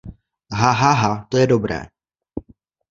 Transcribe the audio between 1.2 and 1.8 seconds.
to je dobré!